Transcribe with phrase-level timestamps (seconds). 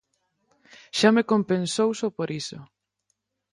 [0.97, 2.59] Xa me compensou só por iso.